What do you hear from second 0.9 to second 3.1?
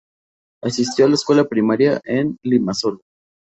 a la escuela primaria en Limasol.